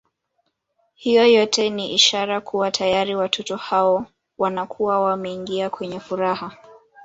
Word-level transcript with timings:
Hiyo 0.93 1.25
yote 1.27 1.69
ni 1.69 1.93
ishara 1.93 2.41
kuwa 2.41 2.71
tayari 2.71 3.15
watoto 3.15 3.55
hao 3.55 4.05
wanakuwa 4.37 4.99
wameingia 5.01 5.69
kwenye 5.69 5.99
furaha 5.99 6.57